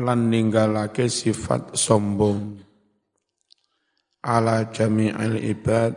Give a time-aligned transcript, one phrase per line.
[0.00, 2.60] lan ninggalake sifat sombong.
[4.26, 5.94] Ala jami'il ibad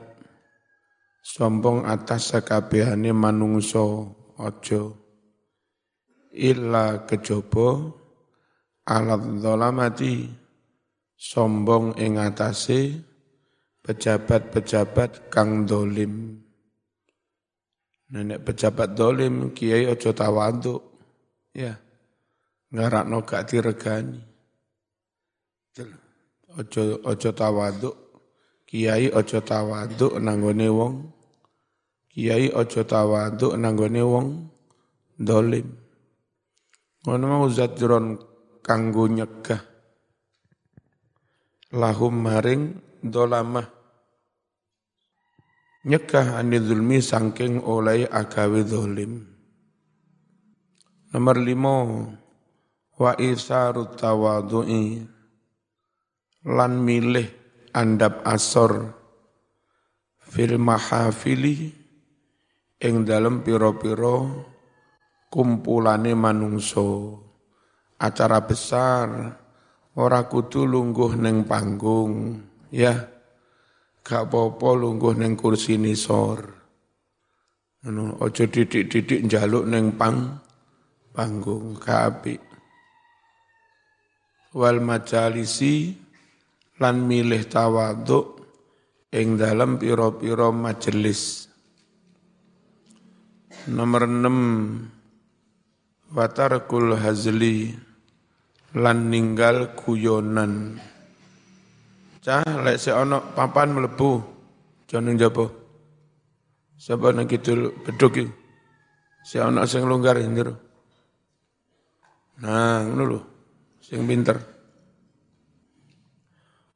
[1.25, 4.83] sombong atas sekabehane manungso ojo
[6.37, 7.89] illa kejaba
[8.85, 10.29] alat dolamati
[11.17, 13.01] sombong ing atase
[13.81, 16.37] pejabat-pejabat kang dolim.
[18.13, 20.81] Nenek pejabat dolim kiai ojo tawaduk
[21.53, 21.88] ya
[22.73, 24.21] ngarakno gak diregani.
[26.57, 27.95] Ojo ojo tawaduk.
[28.69, 30.95] Kiai ojo tawaduk nanggone wong.
[32.09, 34.27] Kiai ojo tawaduk nanggone wong
[35.17, 35.67] dolim.
[37.05, 38.17] Ngono mau zadron
[38.61, 39.61] kanggo nyegah.
[41.73, 43.65] Lahum maring dolamah.
[45.85, 49.25] Nyegah anidulmi sangking oleh agawe dolim.
[51.09, 51.73] Nomor lima
[52.99, 54.99] wa isarut tawadu'i.
[56.43, 57.27] Lan milih
[57.71, 58.91] andap asor.
[60.19, 61.71] Fil mahafili.
[62.79, 64.47] Ing dalem piro-piro
[65.27, 67.19] kumpulane manungso
[67.99, 69.07] acara besar.
[69.99, 72.43] Ora kudu lungguh neng panggung.
[72.71, 72.95] Ya.
[73.99, 76.59] Gak apa-apa lungguh neng kursi nisor
[78.19, 80.35] ojo didik-didik njaluk neng pang
[81.15, 81.79] panggung.
[81.79, 82.48] Gak apik
[84.53, 85.93] wal majalisi
[86.81, 88.41] lan milih tawaduk
[89.13, 91.49] ing dalam piro-piro majelis.
[93.69, 97.75] Nomor 6 watarkul hazli
[98.73, 100.79] lan ninggal kuyonan.
[102.23, 104.23] Cah lek se ono papan mlebu
[104.89, 105.45] jono jaba.
[106.79, 108.31] Sapa nang kidul beduk iki?
[109.27, 110.55] Se ono sing longgar ndiro.
[112.39, 113.19] Nah, ngono
[113.89, 114.37] sing pinter.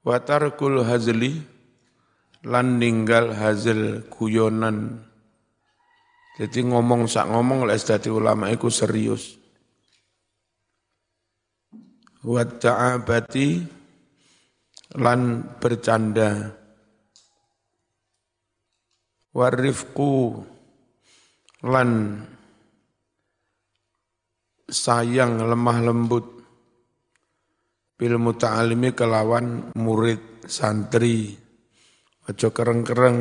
[0.02, 1.38] Watarkul hazli
[2.42, 4.98] lan ninggal hazil kuyonan.
[6.34, 9.38] Jadi ngomong sak ngomong lek dadi ulama iku serius.
[12.26, 13.62] Wa ta'abati
[14.98, 16.50] lan bercanda.
[19.34, 20.42] Warifku
[21.66, 22.22] lan
[24.70, 26.33] sayang lemah lembut
[27.94, 31.38] bil muta'alimi kelawan murid santri.
[32.24, 33.20] Aja kereng-kereng.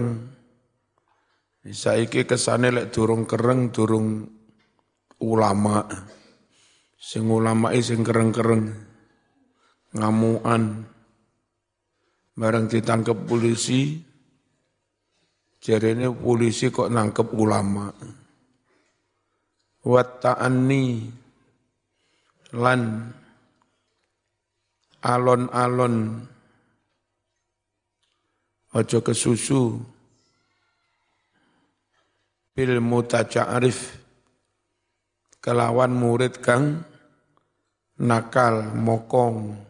[1.63, 4.27] Saiki kesane lek durung kereng durung
[5.23, 5.87] ulama.
[6.99, 8.65] Sing ulama sing kereng-kereng.
[9.99, 10.63] Ngamuan.
[12.39, 13.99] Bareng ditangkep polisi.
[15.63, 17.87] Jarene polisi kok nangkep ulama.
[19.83, 20.87] Wa ta'anni
[22.55, 22.81] lan
[25.03, 26.23] alon-alon.
[28.73, 29.85] Ojo kesusu
[32.57, 34.01] bil mutaja'arif
[35.45, 36.81] kelawan murid kang
[38.01, 39.61] nakal mokong.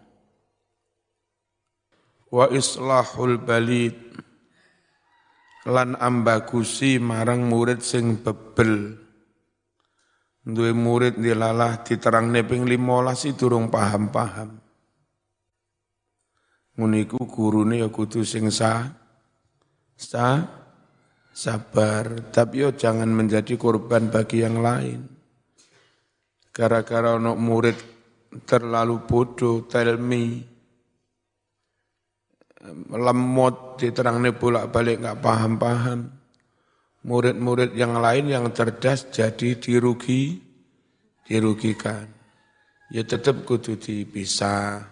[2.30, 3.98] Wa islahul balid.
[5.62, 8.98] Lan ambagusi marang murid sing bebel.
[10.42, 14.71] Duwe murid dilalah diterang neping 15 durung paham-paham
[16.72, 18.88] Muniku gurune ya kudu sing sa,
[19.92, 20.40] sa
[21.32, 25.00] sabar, tapi yo jangan menjadi korban bagi yang lain.
[26.52, 27.76] Gara-gara ono murid
[28.44, 30.44] terlalu bodoh, tell me,
[32.92, 36.00] lemot diterangne bolak-balik nggak paham-paham.
[37.02, 40.38] Murid-murid yang lain yang cerdas jadi dirugi,
[41.26, 42.06] dirugikan.
[42.94, 44.86] Ya tetap kudu dipisah.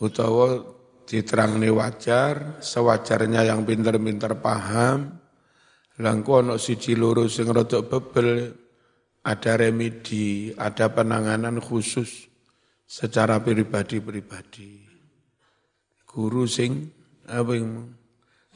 [0.00, 0.77] Utawa
[1.08, 5.16] diterangni wajar, sewajarnya yang pinter-pinter paham,
[6.04, 8.52] langku ono siji loro sing rodok bebel,
[9.24, 12.28] ada remedi, ada penanganan khusus
[12.84, 14.84] secara pribadi-pribadi.
[16.04, 16.92] Guru sing
[17.24, 17.88] apa yang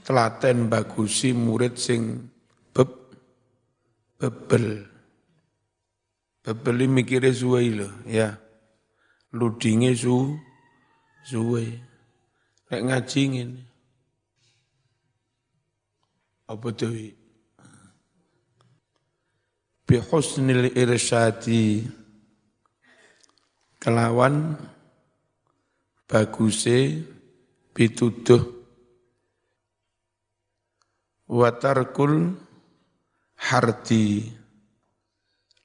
[0.04, 2.28] telaten bagusi murid sing
[2.76, 3.16] beb,
[4.20, 4.92] bebel.
[6.44, 8.36] Bebel mikirnya suwe lho, ya.
[9.32, 10.36] Ludingnya su,
[11.24, 11.91] suwe.
[12.72, 13.44] Kayak ngaji ini.
[16.48, 17.12] Apa tuh?
[19.84, 21.84] Bihusnil irsyadi
[23.76, 24.56] kelawan
[26.08, 26.96] baguse
[27.76, 28.40] pituduh
[31.28, 32.40] watarkul
[33.36, 34.32] hardi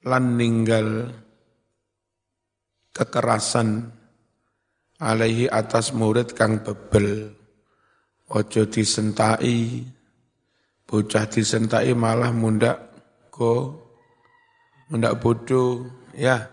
[0.04, 1.08] lan ninggal
[2.92, 3.96] kekerasan
[4.98, 7.34] alaihi atas murid kang bebel.
[8.28, 9.80] Ojo disentai
[10.84, 12.76] bocah disentai malah mundak
[13.32, 13.72] go
[14.92, 16.44] mundak bodoh ya.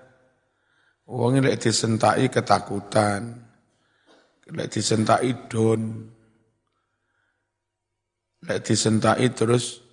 [1.05, 3.43] Wong lek disentai ketakutan.
[4.55, 6.09] Lek disentai don.
[8.45, 9.83] Lek disentai terus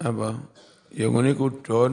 [0.00, 0.40] apa?
[0.94, 1.92] Yang ini don.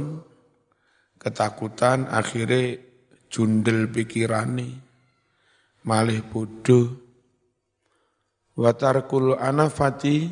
[1.18, 2.87] Ketakutan akhirnya
[3.28, 4.70] jundel pikirane.
[5.88, 6.88] Malih bodoh.
[8.58, 10.28] Watarkul anafati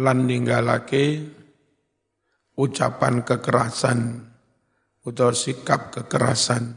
[0.00, 1.20] lan ninggalake
[2.56, 4.24] ucapan kekerasan
[5.04, 6.74] utawa sikap kekerasan.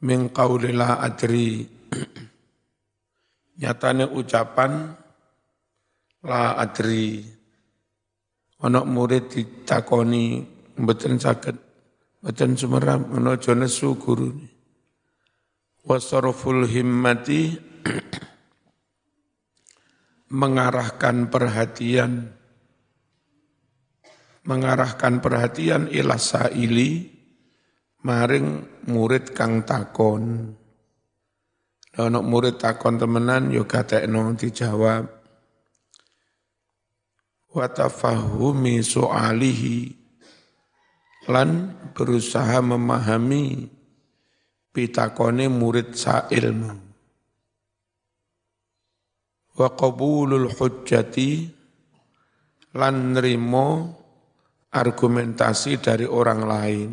[0.00, 1.68] Min qaulila adri.
[3.60, 4.96] Nyatane ucapan
[6.24, 7.20] la adri.
[8.60, 10.44] Ana murid ditakoni
[10.80, 11.69] mboten saged
[12.20, 14.44] Sumeram ana aja nesu gurune.
[15.88, 17.56] Wasarful himmati
[20.40, 22.28] mengarahkan perhatian
[24.44, 27.08] mengarahkan perhatian ila saili
[28.04, 30.52] maring murid kang takon.
[31.96, 35.08] Ono murid takon temenan yo gatekno dijawab.
[37.56, 39.99] Wa tafahumi soalihi
[41.30, 43.70] lan berusaha memahami
[44.74, 46.74] pitakone murid sailmu.
[49.54, 51.30] Wa qabulul hujjati
[52.74, 53.66] lan nerimo
[54.70, 56.90] argumentasi dari orang lain.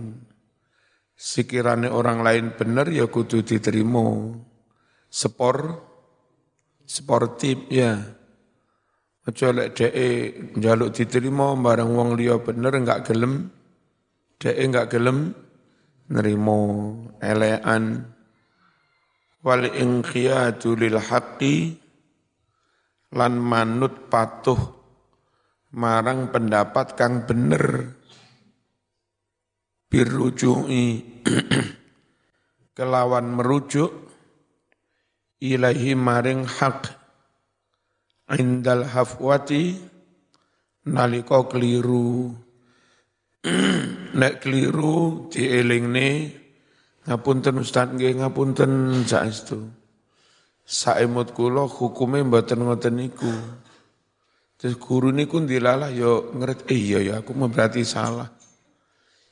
[1.18, 4.38] Sekiranya orang lain benar ya kudu diterima.
[5.10, 5.58] Spor
[6.86, 7.98] sportif ya.
[9.28, 13.57] Aja lek dhek njaluk diterima barang wong liya bener enggak gelem
[14.38, 15.34] Dek enggak gelem
[16.14, 16.62] nerimo
[17.18, 18.06] elean
[19.42, 21.74] wal inqiyatu lil haqqi
[23.18, 24.62] lan manut patuh
[25.74, 27.98] marang pendapat kang bener.
[29.90, 31.02] Birujui
[32.78, 33.90] kelawan merujuk
[35.42, 36.94] ilahi maring hak.
[38.38, 39.82] Indal hafwati
[40.86, 42.36] nalika keliru
[44.20, 46.34] nek keliru dielingne
[47.08, 49.64] ngapunten Ustaz nggih ngapunten saestu.
[50.68, 53.32] Saemut kula hukume mboten ngoten niku.
[54.58, 58.28] Terus guru niku dilalah yo ngeret eh iya ya aku berarti salah.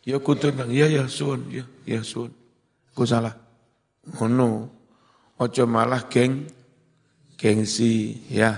[0.05, 2.31] Ya kudu nang iya ya suwun ya ya suwun.
[2.93, 3.33] Aku salah.
[4.15, 4.69] Ngono.
[5.35, 6.47] Ojo malah geng
[7.35, 8.55] gengsi ya.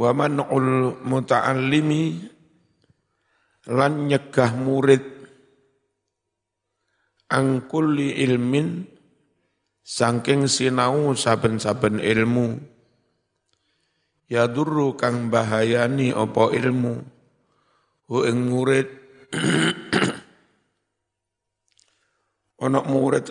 [0.00, 2.24] Wa man'ul muta'allimi
[3.68, 5.04] lan nyegah murid
[7.28, 8.88] angkuli ilmin
[9.84, 12.56] sangking sinau saben-saben ilmu.
[14.32, 16.96] Ya duru kang bahayani opo ilmu
[18.08, 18.88] hu ing murid.
[22.64, 23.28] Ana murid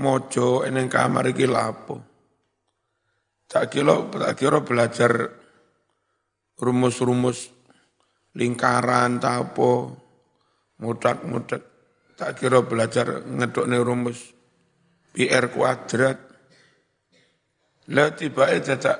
[0.00, 2.00] mojo eneng kamar iki lapo.
[3.44, 5.39] Tak kira tak kira belajar
[6.60, 7.48] rumus-rumus
[8.36, 9.96] lingkaran tapo
[10.78, 11.70] mudak-mudak
[12.20, 14.36] tak kira belajar ngedok rumus.
[15.10, 16.20] PR kuadrat.
[17.90, 18.46] Lah tiba
[18.78, 18.98] tak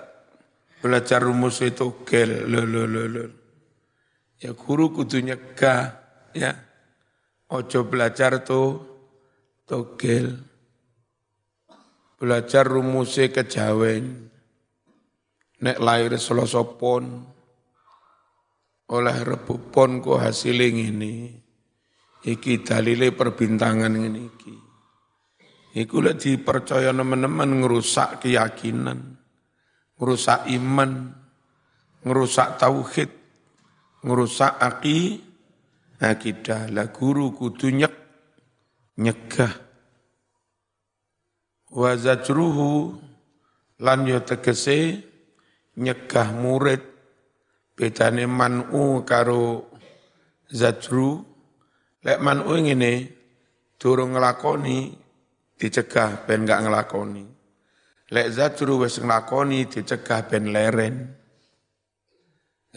[0.83, 3.25] belajar rumus itu gel lo lo lo lo
[4.41, 5.83] ya guru kudu nyegah
[6.35, 6.51] ya.
[7.51, 8.83] Ojo belajar tuh
[9.69, 10.35] togel
[12.19, 14.33] belajar rumusnya kejawen.
[15.61, 17.29] Nek lahir selosopon
[18.91, 21.31] oleh rebu pon kok ini
[22.27, 24.57] iki dalile perbintangan ini iki.
[25.71, 29.15] Iku lek dipercaya teman-teman ngerusak keyakinan
[29.95, 31.15] ngerusak iman
[32.03, 33.11] ngerusak tauhid
[34.03, 35.23] ngerusak aki
[36.03, 36.67] akidah.
[36.75, 37.95] Lah guru kudu nyek
[38.99, 39.55] nyegah.
[41.71, 41.95] Wa
[43.81, 45.07] lan yo tegese
[45.79, 46.90] nyegah murid
[47.81, 49.73] Bedane man'u karo
[50.53, 51.17] zajru,
[52.05, 52.93] lek man'u ngene
[53.81, 54.93] durung nglakoni
[55.57, 57.25] dicegah ben gak nglakoni.
[58.13, 61.09] Lek zajru wis nglakoni dicegah ben leren.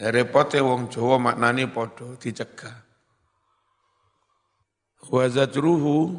[0.00, 2.76] Repote wong Jawa maknane padha dicegah.
[5.04, 6.16] Wa zajruhu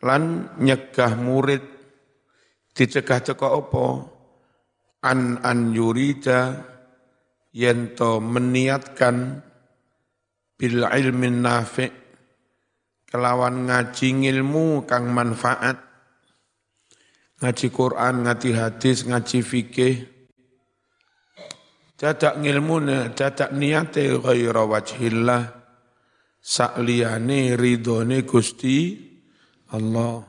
[0.00, 1.60] lan nyegah murid
[2.72, 3.86] dicegah cekok apa
[5.04, 6.56] an an yurida
[7.50, 9.42] yento meniatkan
[10.54, 12.00] bil ilmin nafi
[13.10, 15.90] kelawan ngaji ilmu kang manfaat.
[17.40, 19.96] Ngaji Quran, ngaji hadis, ngaji fikih.
[21.96, 25.58] Dadak ngilmune, dadak niate ghaira wajhillah.
[26.40, 28.96] Sakliyane ridhone Gusti
[29.76, 30.24] Allah.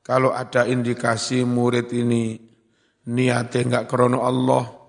[0.00, 2.40] Kalau ada indikasi murid ini
[3.08, 4.79] niatnya enggak krono Allah,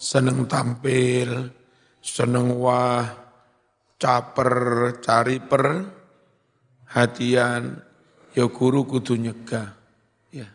[0.00, 1.52] seneng tampil,
[2.00, 3.04] seneng wah,
[4.00, 5.64] caper, cari per
[6.96, 7.76] hatian,
[8.32, 9.68] ya guru kudu nyegah.
[10.32, 10.48] Ya.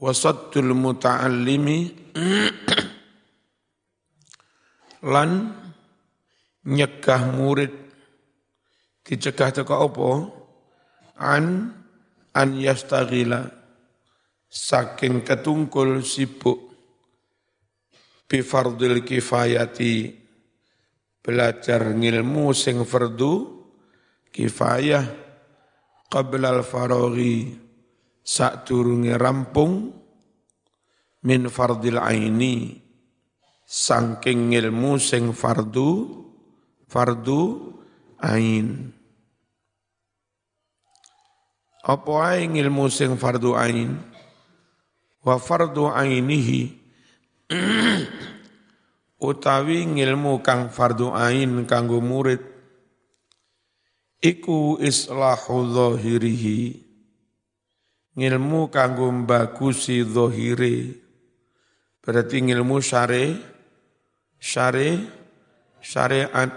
[0.00, 1.78] Wasaddul muta'allimi
[5.12, 5.52] lan
[6.64, 7.72] nyegah murid
[9.04, 10.08] dicegah teko apa
[11.20, 11.44] an
[12.36, 13.48] an yastaghila
[14.46, 16.69] saking ketungkul sibuk
[18.30, 20.14] bi fardil kifayati
[21.18, 23.66] belajar ngilmu sing fardu
[24.30, 25.02] kifayah
[26.06, 27.58] qabla al faraghi
[28.22, 29.90] sak durunge rampung
[31.26, 32.78] min fardil aini
[33.66, 36.22] saking ilmu sing fardu
[36.90, 37.70] fardu
[38.18, 38.90] ain.
[41.80, 43.94] Apa ae ilmu sing fardu ain?
[45.22, 46.80] Wa fardu ainihi
[49.20, 52.40] utawi ngilmu kang fardu ain kanggo murid.
[54.20, 56.88] Iku islahu zahirihi.
[58.16, 60.96] Ngilmu kanggo bagusi zahire.
[62.00, 63.24] Berarti ngilmu syare
[64.40, 64.88] syare
[65.84, 66.52] syariat.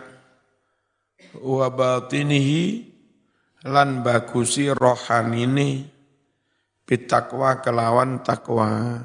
[1.39, 2.93] Wa batinihi
[3.67, 5.87] lan bagusi rohanini
[6.83, 8.99] bitakwa kelawan takwa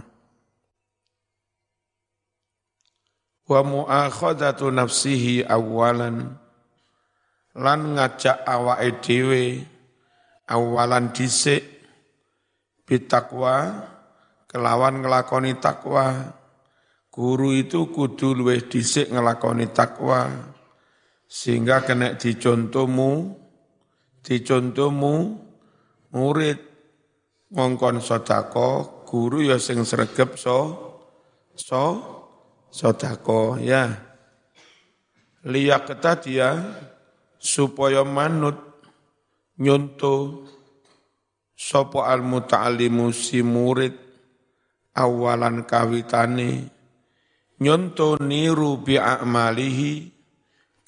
[3.49, 6.37] wa muakhadatu nafsihi awalan
[7.57, 9.43] lan ngajak awake dhewe
[10.47, 11.65] awalan dhisik
[12.85, 13.89] bitakwa
[14.47, 16.37] kelawan ngelakoni takwa
[17.09, 20.29] guru itu kudu luwih dhisik ngelakoni takwa
[21.29, 23.37] sehingga kena dicontohmu,
[24.25, 25.15] dicontohmu
[26.17, 26.59] murid.
[27.49, 30.77] Ngongkon sodako, guru ya sing sregep so,
[31.57, 31.85] so,
[32.69, 34.09] sodako ya.
[35.49, 36.51] Liyak dia
[37.39, 38.59] supaya manut
[39.59, 40.45] nyonto
[41.55, 43.95] sopo al muta'alimu si murid
[44.95, 46.69] awalan kawitane
[47.63, 50.19] nyonto niru bi a'malihi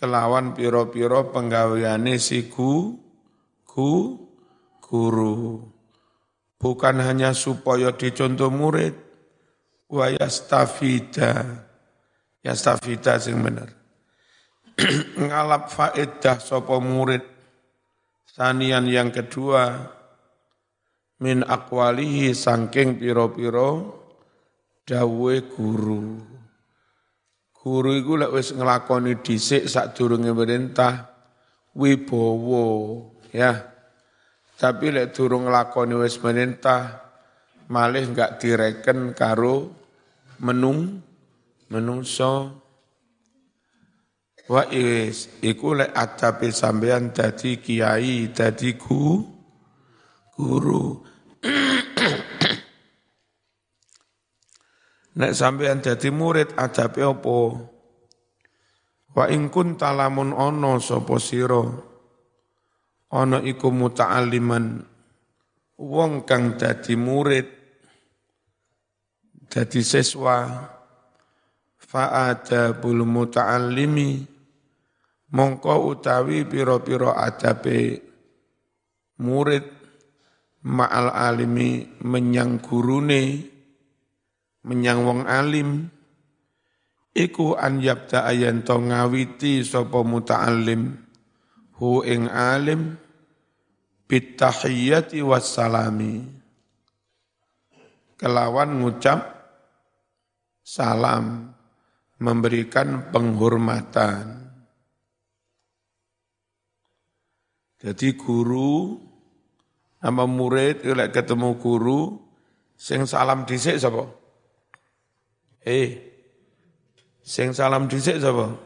[0.00, 2.96] kelawan piro-piro penggaweane si gu,
[3.68, 3.92] gu,
[4.80, 5.60] guru.
[6.56, 8.96] Bukan hanya supaya dicontoh murid,
[9.92, 10.08] wa
[12.44, 13.68] yastafida, yastafida sing bener.
[15.28, 17.24] Ngalap faedah sopo murid.
[18.30, 19.90] Sanian yang kedua,
[21.20, 24.00] min akwalihi sangking piro-piro
[24.86, 26.16] dawe guru.
[27.60, 31.12] Guru iku lek wis nglakoni dhisik sadurunge perintah
[31.76, 32.66] wibowo
[33.36, 33.52] ya.
[34.56, 37.04] Tapi lek durung nglakoni wis perintah
[37.68, 39.76] malih enggak direken karo
[40.40, 41.09] menung
[41.70, 42.60] menungso.
[44.50, 49.22] Wa is iku lek adabe sampean dadi kiai dadi gu,
[50.34, 51.06] guru.
[55.22, 57.38] Nek sampean dadi murid adabe apa?
[59.14, 61.62] Wa in kunta lamun ana sapa sira?
[63.14, 64.82] Ana iku muta'alliman.
[65.78, 67.46] Wong kang dadi murid
[69.46, 70.46] dadi siswa
[71.90, 74.38] fa adabul muta'allimi.
[75.30, 78.02] Mongko utawi pira-pira adabe
[79.22, 79.62] murid
[80.66, 83.46] ma'al alimi menyang gurune
[84.66, 85.86] menyang wong alim
[87.14, 90.98] iku an yabda ayan to ngawiti sapa muta'allim
[91.78, 92.98] hu ing alim
[94.10, 96.26] bitahiyyati wassalami.
[98.18, 99.22] Kelawan ngucap
[100.60, 101.49] salam
[102.20, 104.52] memberikan penghormatan
[107.80, 109.00] jadi guru
[110.00, 112.20] sama murid lek ketemu guru
[112.76, 114.20] sing salam dhisik sapa
[115.60, 116.00] Eh,
[117.20, 118.56] sing salam dhisik sapa?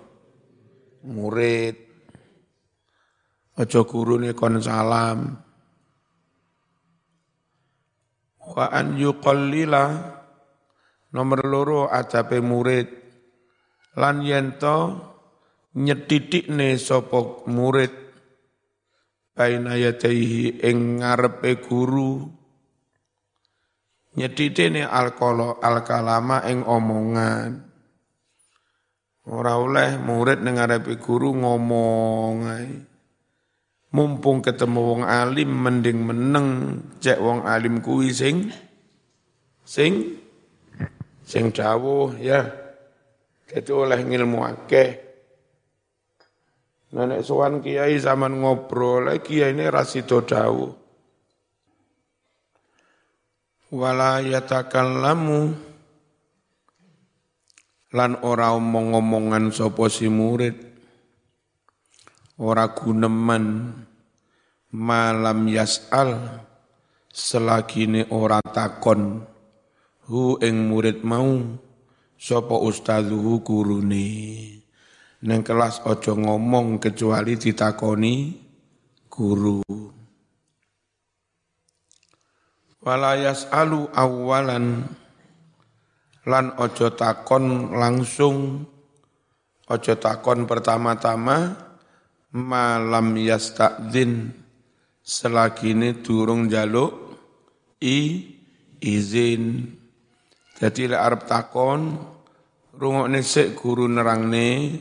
[1.11, 1.75] Murid.
[3.59, 5.35] Aja gurune kon salam.
[8.45, 10.15] Wa an yuqallila
[11.11, 12.87] nomor loro adabe murid
[13.95, 14.79] lan yento
[15.75, 17.91] nyetitikne sapa murid
[19.35, 22.31] baina yadaihi ing ngarepe guru.
[24.15, 27.67] Nyedhithene alkolo alkalama ing omongan.
[29.27, 32.47] Ora oleh murid ning ngarepe guru ngomong
[33.95, 36.49] mumpung ketemu wong alim mending meneng
[36.99, 38.51] cek wong alim kuwi sing
[39.63, 40.19] sing
[41.23, 42.64] sing dawuh ya
[43.55, 44.91] dadi oleh ngilmu akeh.
[46.95, 50.75] Nenek sowan kiai zaman ngobrol, kiai ini rasido dawuh.
[53.71, 55.71] Wala yatakallamu.
[57.95, 60.59] Lan ora omong-omongan sapa si murid.
[62.43, 63.71] Ora guneman.
[64.75, 66.43] Malam yas'al
[67.07, 69.23] selagine ora takon.
[70.11, 71.39] Hu ing murid mau
[72.25, 74.09] sapa ustazuhu gurune.
[75.29, 78.33] Neng kelas ojo ngomong kecuali ditakoni
[79.13, 79.61] guru.
[82.81, 84.89] Walayas alu awalan
[86.25, 88.65] lan ojo takon langsung
[89.69, 91.57] ojo takon pertama-tama
[92.33, 94.33] malam yastadzin
[95.01, 97.21] selagi ini durung jaluk
[97.81, 98.29] i
[98.81, 99.77] izin.
[100.61, 102.14] Jadi arep takon
[102.79, 104.81] rungokne sik guru nerangne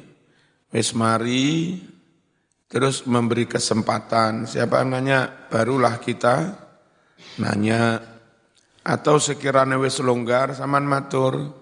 [0.74, 1.78] Wis mari
[2.66, 4.50] terus memberi kesempatan.
[4.50, 6.58] Siapa nanya, barulah kita
[7.38, 8.02] nanya.
[8.82, 11.62] Atau sekiranya wis longgar, saman matur.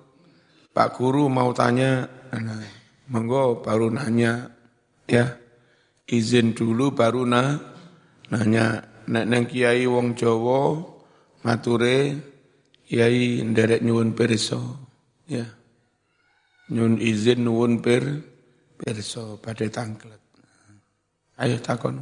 [0.72, 2.64] Pak Guru mau tanya, nah,
[3.12, 4.48] monggo baru nanya.
[5.04, 5.36] Ya,
[6.08, 7.60] izin dulu baru na,
[8.32, 8.88] nanya.
[9.12, 10.80] Nek neng kiai wong Jawa
[11.44, 12.16] mature
[12.88, 14.62] kiai nderek nyuwun pirsa.
[15.28, 15.61] Ya.
[16.72, 18.32] Nyuwun izin nyuwun pir
[18.82, 20.18] Pirso pada tangklet.
[21.38, 22.02] Ayo takon.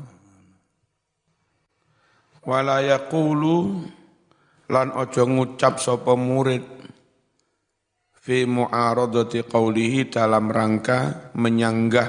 [2.48, 3.84] Wala yaqulu
[4.72, 6.64] lan ojo ngucap sapa murid
[8.16, 12.08] fi mu'aradati qawlihi dalam rangka menyanggah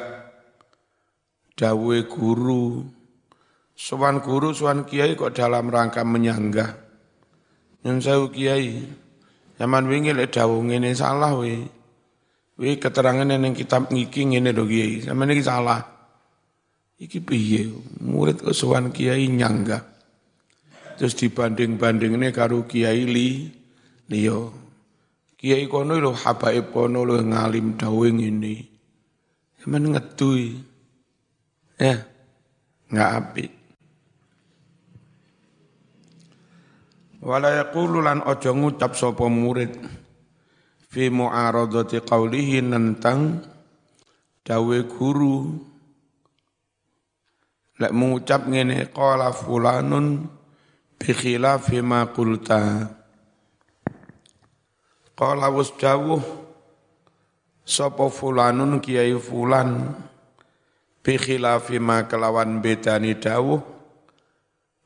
[1.59, 2.87] dawe guru.
[3.75, 6.71] Sowan guru, sowan kiai kok dalam rangka menyanggah.
[7.83, 8.87] Yang saya kiai,
[9.59, 11.80] zaman wingi lek dawuh ngene salah we.
[12.61, 15.81] Wih keterangan yang kitab ngiki ngene do kiai, sama ini salah.
[17.01, 17.73] Iki piye?
[18.05, 19.81] Murid kesuwan kiai nyangga.
[21.01, 23.49] Terus dibanding-banding ini karo kiai li
[24.13, 24.53] liyo.
[25.41, 28.61] Kiai kono lo habaib kono lo ngalim dawing ini.
[29.65, 30.61] Sama ngetui.
[31.81, 31.97] Ya,
[32.93, 33.47] nggak api.
[37.25, 38.93] Wala yaqulu lan ojo ngucap
[39.33, 40.00] murid
[40.91, 43.39] fi mu'aradati qawlihi nentang
[44.43, 45.55] dawe guru.
[47.79, 50.27] Lek mengucap ngene qala fulanun
[50.99, 52.91] bi khilafi ma qulta.
[55.15, 56.21] Qala was dawuh
[57.63, 59.95] sapa fulanun kiai fulan
[61.07, 63.63] bi khilafi ma kelawan bedani dawuh.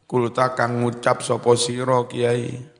[0.04, 2.73] Kulta kang ngucap sapa sira kiai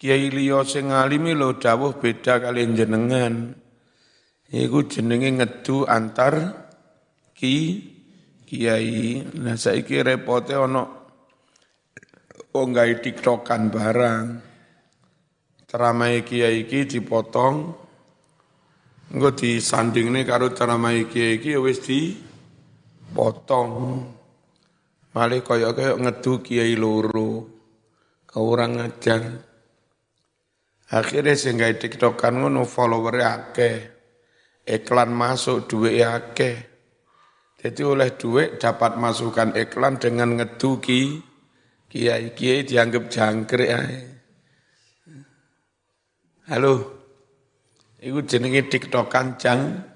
[0.00, 3.52] Kiai liya sing ngalimi lho dawuh beda kali jenengan.
[4.48, 6.56] Iku jenenge ngedu antar
[7.36, 7.84] ki
[8.48, 9.20] kiai.
[9.44, 10.88] Nah saiki repote ana
[12.48, 14.40] wong gawe tiktokan barang.
[15.68, 17.76] Ceramah kiai iki dipotong
[19.12, 23.72] engko disandingne karo ceramah kiai iki ya wis dipotong.
[25.12, 27.52] Malih kaya-kaya ngedu kiai loro.
[28.24, 29.49] Kau orang ngajar.
[30.90, 33.78] Akhirnya sehingga tiktokan ngono follower akeh.
[34.66, 36.58] Iklan masuk duit akeh.
[37.62, 41.22] Jadi oleh duit dapat masukkan iklan dengan ngeduki
[41.86, 43.70] kiai kiai dianggap jangkrik
[46.50, 46.74] Halo.
[48.00, 49.86] Iku jenenge tiktokan jang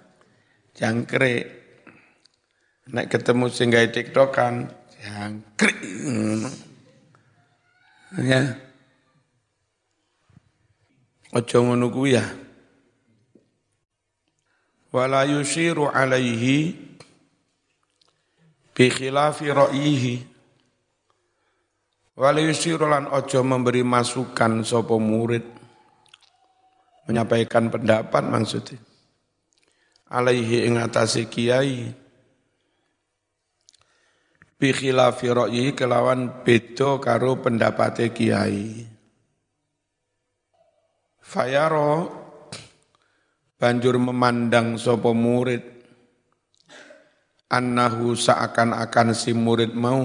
[0.77, 1.43] jangkrik.
[2.95, 4.71] Nek ketemu sing tiktokan
[5.03, 5.79] jangkrik.
[8.23, 8.55] Ya.
[11.35, 12.25] Aja ngono kuwi ya.
[14.95, 16.79] Wala yushiru alaihi
[18.71, 20.15] bi khilafi ra'yihi.
[22.15, 25.43] Wala yushiru lan aja memberi masukan sapa murid
[27.05, 28.81] menyampaikan pendapat maksudnya
[30.09, 31.93] alaihi ing atase kiai
[34.57, 38.87] bi khilafi ra'yihi kelawan beda karo pendapate kiai
[41.25, 42.13] Fayaro
[43.57, 45.65] banjur memandang sopo murid.
[47.49, 50.05] Annahu seakan-akan si murid mau.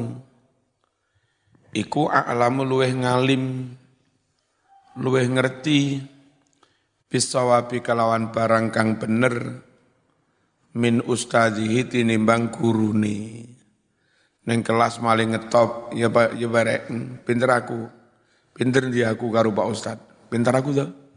[1.75, 3.75] Iku a'lamu luweh ngalim
[4.95, 6.01] luweh ngerti
[7.11, 9.59] bisawabi kalawan barang kang bener
[10.79, 13.43] min ustadzihi tinimbang gurune.
[14.47, 16.89] Neng kelas maling ngetop ya pak ya barek
[17.27, 17.99] pinter aku
[18.55, 19.97] pinter dia aku karo Pak Ustad?
[20.27, 21.08] Pinter aku tuh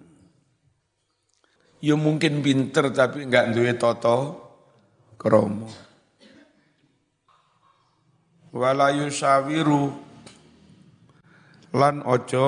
[1.82, 4.38] ya mungkin pinter tapi enggak duwe toto
[5.18, 5.92] kromo
[8.52, 9.90] wala yusawiru.
[11.72, 12.46] Lan ojo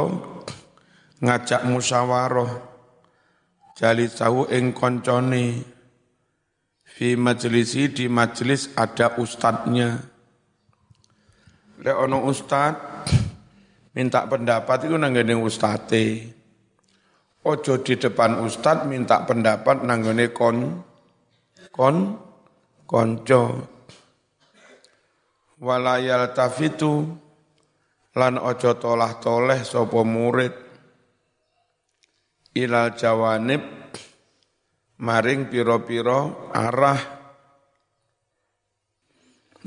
[1.25, 2.53] ngajak musyawarah.
[3.75, 5.65] Jali tahu ing koncone.
[6.85, 9.99] Fi majlisi di majlis ada ustadznya.
[11.83, 12.79] Le ono ustad
[13.97, 16.31] minta pendapat itu nanggene ustate
[17.45, 20.81] Ojo di depan ustad minta pendapat nanggone kon
[21.69, 22.17] kon
[22.89, 23.69] konco.
[25.61, 27.05] Walayal tafitu
[28.17, 30.57] lan ojo tolah toleh sopo murid.
[32.57, 33.61] Ilal jawanib
[35.05, 37.01] maring piro-piro arah.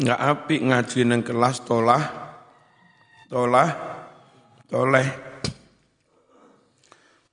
[0.01, 2.03] Nggak api ngaji neng kelas tolah
[3.29, 3.69] tolah
[4.65, 5.26] toleh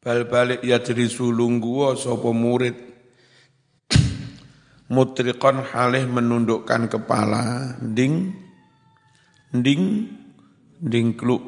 [0.04, 2.92] bal balik ya jadi sulung gua sopo murid.
[4.92, 7.72] Mutriqan halih menundukkan kepala.
[7.80, 8.36] Ding
[9.48, 10.12] ding
[10.76, 11.40] ding kluk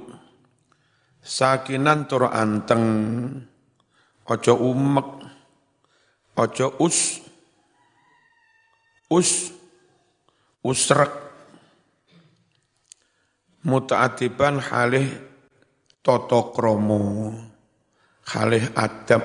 [1.21, 2.85] sakinan tur anteng.
[4.25, 5.09] Ojo umek.
[6.41, 7.21] Ojo us.
[9.13, 9.53] Us.
[10.65, 11.13] Usrek.
[13.67, 15.11] Mutaatiban halih
[16.01, 17.35] toto kromo
[18.27, 19.23] halih adab.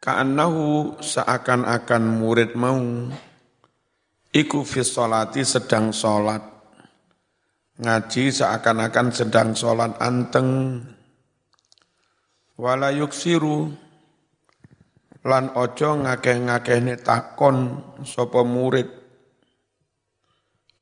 [0.00, 2.80] Ka'annahu seakan-akan murid mau.
[4.32, 6.40] Iku fi sholati sedang sholat.
[7.78, 10.80] Ngaji seakan-akan sedang sholat anteng.
[12.56, 13.68] Wala yuksiru.
[15.28, 18.88] Lan ojo ngakeh-ngakehne takon sapa murid.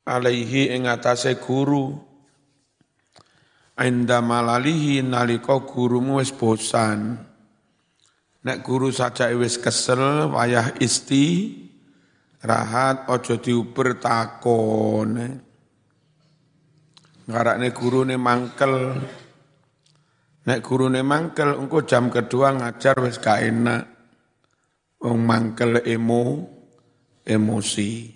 [0.06, 2.05] Alaihi ing atase guru
[3.76, 7.20] Inda malalihi nalika gurumu wis bosan.
[8.40, 11.52] Nek guru saja wis kesel wayah isti
[12.40, 15.12] rahat ojo diuber takon.
[17.28, 18.96] Ngarakne gurune mangkel.
[20.46, 23.82] Nek gurune mangkel engko jam kedua ngajar wis gak enak.
[25.04, 26.48] Wong mangkel emo
[27.28, 28.14] emosi.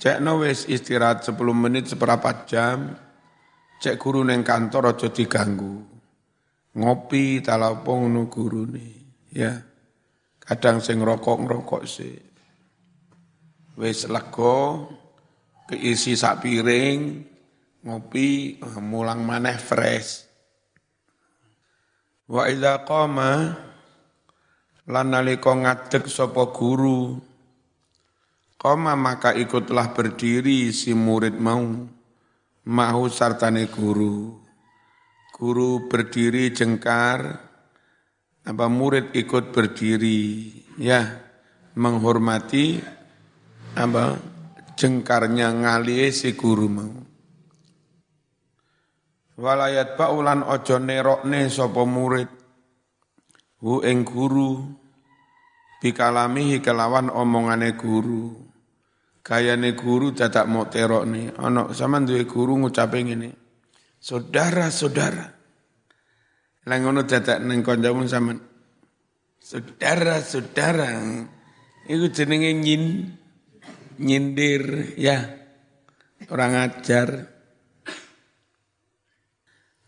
[0.00, 2.94] Cekno wis istirahat 10 menit seperempat jam,
[3.76, 5.84] Cek guru neng kantor aja diganggu.
[6.76, 8.88] Ngopi talapo ngono gurune,
[9.32, 9.52] ya.
[10.40, 12.16] Kadang sing rokok-ngrokok sih.
[13.76, 14.84] Wis lega,
[15.68, 17.00] keisi sak piring,
[17.84, 20.24] ngopi, mulang maneh fresh.
[22.28, 23.54] Wa idza qama
[24.86, 27.18] lan nalika ngadeg sapa guru
[28.56, 31.60] Koma maka ikutlah berdiri si murid mau
[32.66, 34.34] mahu sartane guru.
[35.30, 37.20] Guru berdiri jengkar,
[38.42, 40.48] apa murid ikut berdiri,
[40.80, 41.04] ya
[41.76, 42.80] menghormati
[43.76, 44.16] apa
[44.74, 46.94] jengkarnya ngalie si guru mau.
[49.36, 52.32] Walayat baulan ojo nerokne sopo murid,
[53.60, 54.64] hu ing guru,
[55.84, 58.45] bikalamihi kelawan omongane guru
[59.26, 61.34] Kayane guru dadak mau terok nih.
[61.42, 63.34] Ono sama duwe guru ngucape ngene.
[63.98, 65.26] Saudara-saudara.
[66.70, 68.38] Lah ngono dadak ning kancamu sama
[69.42, 71.02] Saudara-saudara.
[71.90, 72.82] Iku jenenge nyin
[73.98, 75.26] nyindir ya.
[76.30, 77.26] Orang ajar.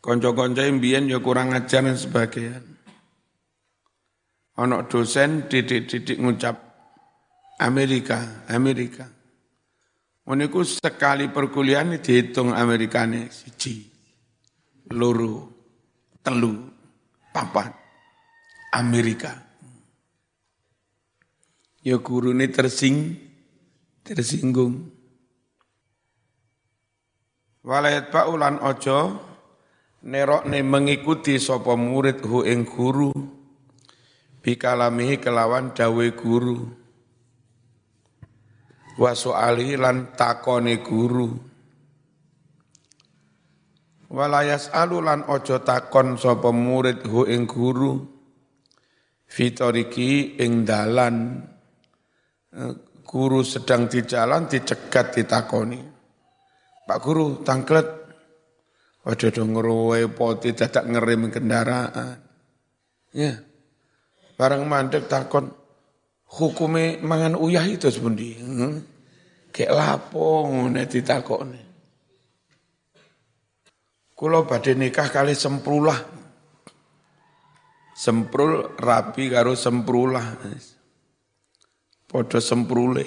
[0.03, 2.59] Konco-konco mbiyen ya kurang ajar dan sebagainya.
[4.59, 6.59] Ono dosen didik-didik ngucap
[7.63, 9.18] Amerika, Amerika.
[10.29, 13.89] Meniku sekali perkuliahan dihitung Amerikane siji,
[14.93, 15.49] loro,
[16.21, 16.69] telu,
[17.33, 17.73] papat,
[18.77, 19.33] Amerika.
[21.81, 23.17] Ya guru ini tersing,
[24.05, 24.93] tersinggung.
[27.65, 29.17] Walayat ulan ojo,
[30.05, 33.17] nerok ne mengikuti sopo murid hu ing guru,
[34.45, 36.88] bikalamihi kelawan dawe guru
[38.99, 41.31] wa su'ali lan takone guru
[44.11, 48.19] walayas alulan ojo takon sapa murid hu ing guru
[49.29, 51.45] fitoriki ing dalan
[52.53, 52.75] eh,
[53.09, 55.81] guru sedang di jalan dicegat ditakoni.
[56.85, 57.89] Pak guru tangklet.
[59.09, 62.21] Waduh dong ngerowe poti dadak ngerem kendaraan.
[63.17, 63.41] Ya.
[64.37, 65.49] Barang mandek takon
[66.29, 68.37] hukume mangan uyah itu sebundi.
[68.37, 68.77] Hmm.
[69.49, 71.63] Kayak lapo ngene ditakoni.
[74.13, 75.99] Kulo badhe nikah kali semprulah.
[77.99, 80.27] Semprul rapi karo semprulah.
[82.09, 83.07] Podo semprule.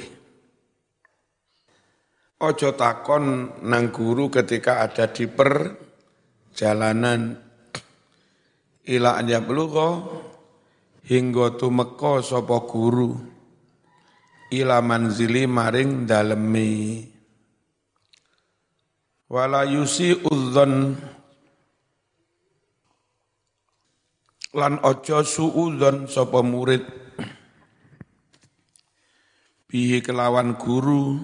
[2.41, 7.37] Ojo takon nang guru ketika ada di perjalanan.
[8.81, 9.89] Ila anya belugho
[11.05, 13.17] hingga tumeka sapa guru
[14.51, 17.05] ila manzili maring dalemi
[19.31, 20.99] wala yusi udzon
[24.51, 26.83] lan ojo suudzon sapa murid.
[29.71, 31.15] Bihi kelawan guru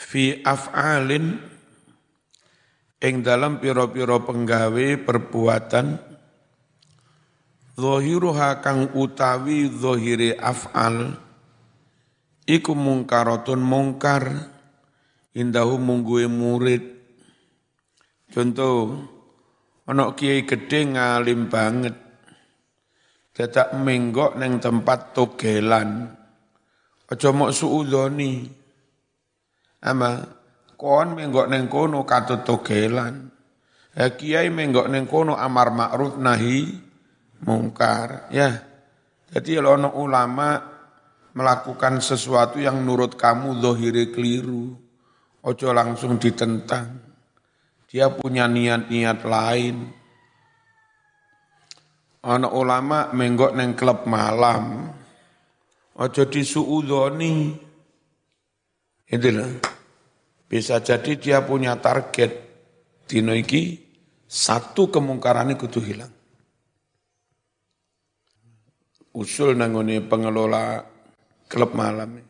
[0.00, 1.36] fi af'alin
[3.04, 6.09] ing dalam piro-piro penggawe perbuatan
[7.78, 11.14] Zohiruha kang utawi zohiri af'al
[12.50, 14.50] iku mungkaratun mungkar
[15.30, 16.82] indahu mungguwe murid.
[18.30, 19.06] Contoh
[19.86, 21.94] ana kiai gedhe ngalim banget
[23.34, 26.14] dadak menggok neng tempat togelan.
[27.10, 28.46] Aja mok suudoni
[29.82, 30.26] ama
[30.74, 33.30] kon menggok neng kono katut togelan.
[33.94, 36.89] Ya kiai menggok neng kono amar ma'ruf nahi
[37.44, 38.60] mungkar ya
[39.30, 40.60] jadi kalau ulama
[41.32, 44.90] melakukan sesuatu yang menurut kamu zohiri keliru
[45.40, 47.00] Ojo langsung ditentang.
[47.88, 49.76] Dia punya niat-niat lain.
[52.20, 54.92] Anak ulama menggok neng klub malam.
[55.96, 57.56] Ojo disuudoni.
[59.08, 59.52] Itulah.
[60.44, 62.52] Bisa jadi dia punya target.
[63.08, 63.80] Dino iki
[64.28, 66.12] satu kemungkaran kudu hilang.
[69.10, 70.86] Usul nangone pengelola
[71.50, 72.22] klub malam.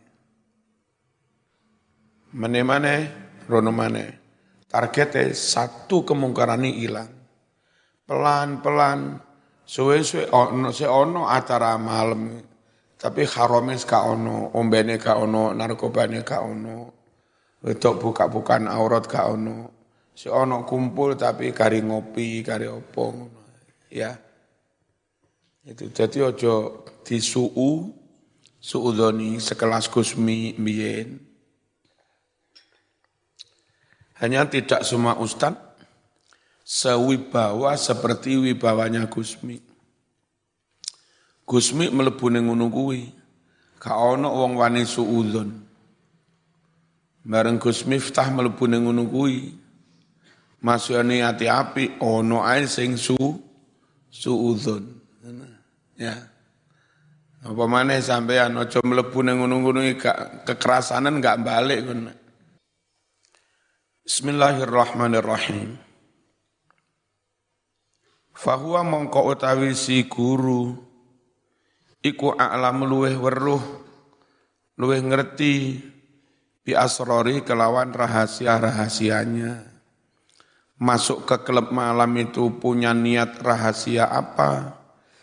[2.32, 2.94] Mane-mane,
[3.44, 4.04] rono mane.
[4.64, 7.10] Targetnya satu kemungkaran ini hilang.
[8.06, 9.18] Pelan-pelan,
[9.66, 12.38] suwe-suwe ono se ono acara malam.
[12.96, 16.76] Tapi haromis ka ono, ombene ka ono, narkobane ka ono.
[17.60, 19.68] Wedok buka-bukaan aurat ka ono.
[20.16, 23.16] Si ono kumpul tapi kari ngopi, kari opong.
[23.92, 24.29] Ya.
[25.70, 27.94] Itu jadi ojo disuu,
[28.58, 31.30] suudoni sekelas kusmi biyen
[34.20, 35.56] hanya tidak semua ustad
[36.60, 39.64] sewibawa seperti wibawanya Gusmi.
[41.48, 43.16] Gusmi melebu ning ngono kuwi.
[43.80, 45.50] Ka ono wong wani suudzon.
[47.24, 49.56] Bareng Gusmi Miftah melebu ning ngono kuwi.
[50.60, 53.16] Masukane ati api ono ae sing su
[54.12, 54.99] suudzon.
[56.00, 56.16] Ya.
[57.44, 59.84] Apa maneh sampean aja mlebu ning ngono-ngono
[60.48, 62.12] kekerasanan gak balik ngono.
[64.08, 65.76] Bismillahirrahmanirrahim.
[68.32, 70.72] Fahuwa mongko utawi si guru
[72.00, 73.60] iku a'lam luweh weruh
[74.80, 75.84] luweh ngerti
[76.64, 79.68] bi asrori kelawan rahasia-rahasianya.
[80.80, 84.79] Masuk ke klub malam itu punya niat rahasia apa?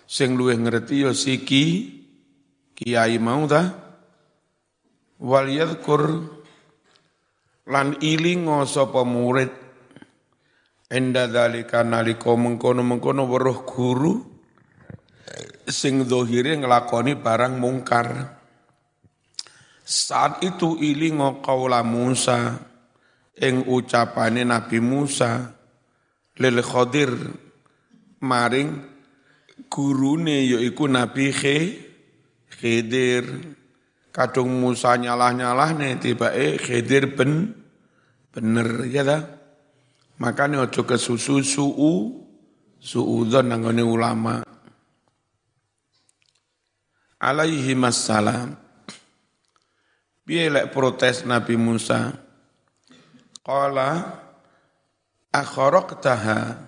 [0.08, 1.64] Sing luweh ngerti yo siki
[2.72, 3.68] kiai mau dah.
[5.20, 6.04] Wal yadhkur
[7.68, 9.52] lan ilingo sapa murid
[10.88, 14.14] enda dalika nalika mengkono-mengkono weruh guru
[15.68, 18.08] sing zahire nglakoni barang mungkar
[19.84, 22.56] saat itu ilingo kaula Musa
[23.36, 25.52] ing ucapane Nabi Musa
[26.40, 27.12] lil Khadir
[28.24, 28.97] maring
[29.66, 31.34] gurune yaiku Nabi
[32.54, 33.26] Khidir
[34.14, 37.58] kadung Musa nyalah-nyalah nih tiba eh Khidir ben
[38.38, 39.26] Bener ya dah.
[40.22, 42.22] Makanya ke susu suu
[42.78, 44.46] suudon nanggone ulama.
[47.18, 48.54] Alaihi masalam.
[50.22, 52.14] Biar protes Nabi Musa.
[53.42, 54.22] Qala
[55.34, 56.67] akharaqtaha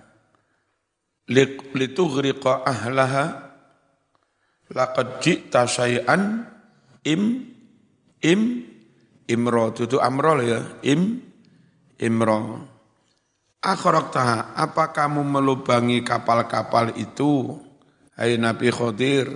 [1.30, 3.54] litughriqa ahlaha
[4.74, 6.46] laqad ji'ta syai'an
[7.06, 7.46] im
[8.20, 8.40] im
[9.30, 11.22] imro itu amrol ya im
[12.00, 12.64] Imran.
[13.60, 17.60] Akhraqtaha, apa kamu melubangi kapal-kapal itu?
[18.16, 19.28] Hai Nabi Khodir,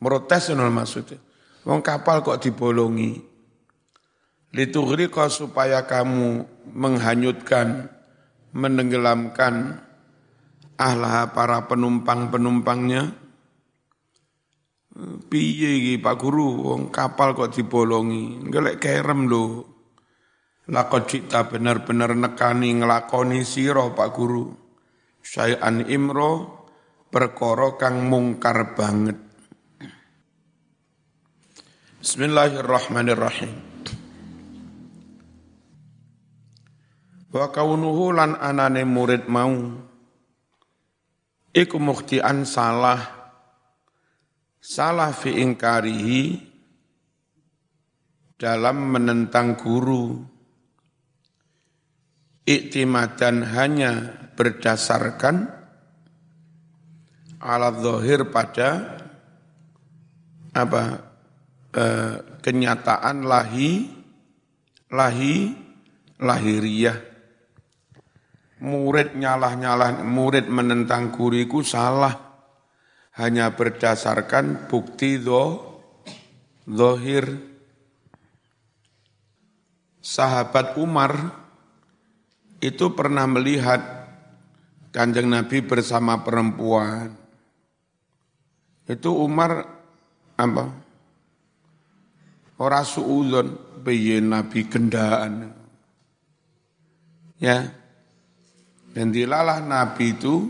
[0.00, 1.20] Protes maksudnya.
[1.68, 3.18] Wong kapal kok dibolongi.
[4.56, 7.92] Litughriqa supaya kamu menghanyutkan,
[8.56, 9.84] menenggelamkan
[10.76, 13.12] ahlah para penumpang-penumpangnya.
[15.28, 18.40] Piye iki Pak Guru, wong kapal kok dibolongi.
[18.48, 19.44] Gelek kerem lho.
[20.72, 24.48] Lakot cita benar-benar nekani ngelakoni siro Pak Guru.
[25.20, 26.64] Syai'an imro
[27.12, 29.18] perkara kang mungkar banget.
[32.00, 33.76] Bismillahirrahmanirrahim.
[37.36, 39.52] wa kaunuhu lan anane murid mau
[41.56, 43.16] iku mukhtian salah.
[44.60, 46.36] Salah fi ingkarihi
[48.36, 50.20] dalam menentang guru.
[52.46, 53.92] Iktimadan hanya
[54.38, 55.50] berdasarkan
[57.42, 58.70] alat zahir pada
[60.54, 60.82] apa
[61.74, 63.90] eh, kenyataan lahi
[64.94, 65.58] lahi
[66.22, 67.15] lahiriah
[68.60, 72.24] murid nyalah-nyalah, murid menentang guriku salah.
[73.16, 75.56] Hanya berdasarkan bukti do,
[76.68, 77.24] dohir.
[80.04, 81.16] Sahabat Umar
[82.60, 83.80] itu pernah melihat
[84.92, 87.16] kanjeng Nabi bersama perempuan.
[88.86, 89.64] Itu Umar
[90.38, 90.64] apa?
[92.56, 95.52] Ora suudon bayi Nabi gendaan.
[97.36, 97.68] Ya,
[98.96, 100.48] dan dilalah Nabi itu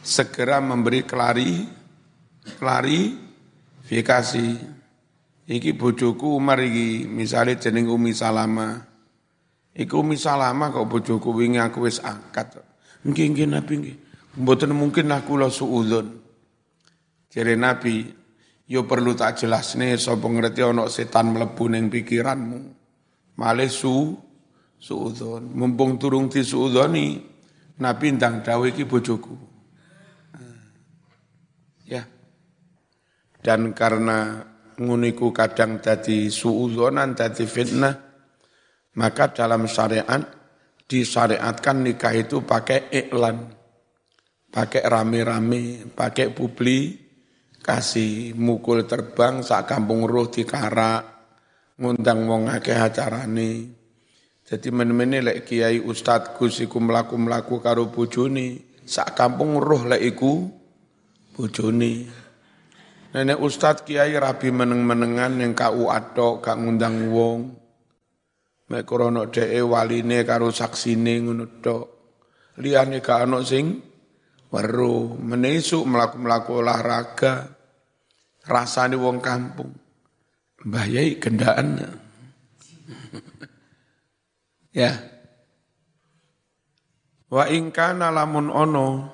[0.00, 1.68] segera memberi kelari,
[2.56, 4.48] klarifikasi.
[5.44, 8.80] Iki bojoku Umar iki, misalnya jeneng Umi Salama.
[9.76, 12.56] Iku Umi Salama kok bojoku wingi aku wis angkat.
[13.04, 13.96] Nggih nggih Nabi nggih.
[14.40, 16.08] Mboten mungkin aku lo suudzon.
[17.28, 18.00] Jere Nabi,
[18.64, 22.60] yo perlu tak jelasne sapa ngerti ana setan mlebu ning pikiranmu.
[23.36, 24.16] Male su
[24.80, 25.52] suudon.
[25.52, 27.20] Mumpung turung disuudoni,
[27.76, 29.36] Nabi ndang dawuh iki bojoku.
[31.86, 32.02] Ya.
[33.44, 34.42] Dan karena
[34.80, 37.94] nguniku kadang dadi suudzonan, dadi fitnah,
[38.96, 40.24] maka dalam syariat
[40.86, 43.52] disyariatkan nikah itu pakai iklan,
[44.50, 46.96] pakai rame-rame, pakai publi,
[47.60, 51.02] kasih mukul terbang sak kampung roh di karak,
[51.76, 53.50] ngundang wong akeh acarane.
[54.46, 60.46] Jadi men-mene lek kiai ustad Gus iku mlaku-mlaku karo bojone, sak kampung roh lek iku
[61.34, 61.92] bojone.
[63.10, 67.58] Nenek ustad kiai rabi meneng-menengan yang kau adok gak ngundang wong.
[68.70, 71.86] Mek krana dheke waline karo saksine ngono tok.
[72.62, 73.82] Liyane gak ana sing
[74.54, 77.50] weruh, menesuk mlaku-mlaku olahraga.
[78.46, 79.74] Rasane wong kampung.
[80.62, 81.82] Mbah Yai gendaan.
[84.76, 84.92] Ya.
[87.32, 89.08] Wa ingkana lamun ono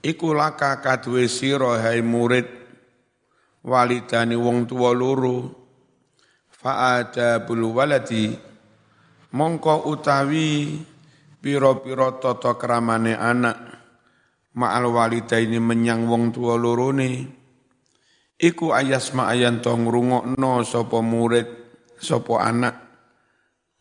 [0.00, 2.48] iku laka kadwe sira hai murid
[3.60, 5.52] walidani wong tuwa loro
[6.64, 8.34] ada bulu waladi
[9.36, 10.80] mongko utawi
[11.38, 13.56] pira-pira tata kramane anak
[14.56, 17.30] ma'al walidaini menyang wong tuwa lorone
[18.40, 21.46] iku ayasma ayan to ngrungokno sapa murid
[22.00, 22.87] sapa anak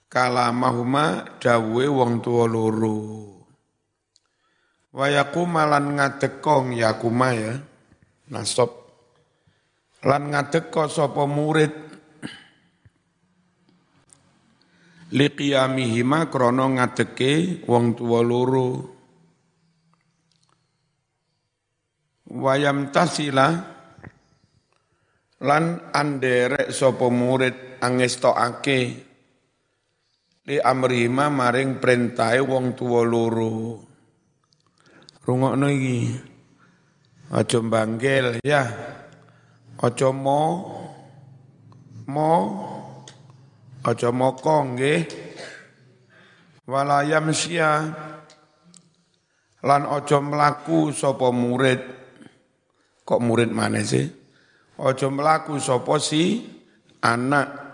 [0.07, 2.99] kalamahuma dawe wong tua loro.
[4.95, 7.53] Wayakuma lan ngadekong yakuma ya.
[8.27, 8.71] Nasab
[10.03, 11.73] lan ngadeko sapa murid?
[15.15, 18.69] Liqiyamihima krana ngadeke wong tua loro.
[22.27, 23.47] Wayam tasila
[25.39, 29.06] lan anderek sapa murid angestokake
[30.47, 33.83] li amrihima maring perintahe wong tuwa loro.
[35.27, 35.99] Rungokno iki.
[37.35, 38.63] Aja banggel ya.
[39.83, 40.41] Aja mo
[42.07, 42.33] mo
[43.83, 45.03] aja nggih.
[46.63, 47.91] Walayam sia.
[49.67, 51.83] Lan aja mlaku sapa murid.
[53.03, 54.07] Kok murid mana sih?
[54.79, 56.47] Aja mlaku sapa si
[57.03, 57.66] anak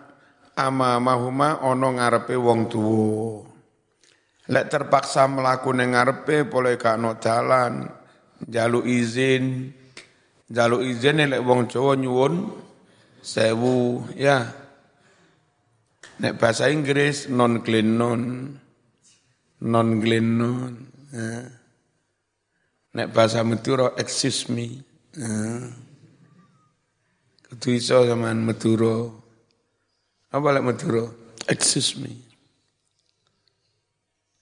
[0.54, 3.46] amamahuma ono ngarepe wong tuwa
[4.50, 7.90] lek terpaksa mlaku ning ngarepe boleh kano dalan
[8.44, 9.72] jalu izin
[10.52, 12.52] jalu izin lek wong Jawa nyuwun
[13.24, 14.52] sewu ya
[16.20, 18.54] nek bahasa Inggris non glennon
[19.64, 20.74] non glennon
[21.10, 21.50] ya.
[22.94, 24.84] nek bahasa Madura excuse me
[25.16, 25.32] ya.
[27.54, 29.23] Kudu zaman Madura.
[30.34, 31.06] Apa lek Madura?
[31.46, 32.10] Excuse me.